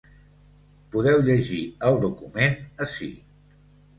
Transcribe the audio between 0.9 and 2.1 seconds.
Podeu llegir el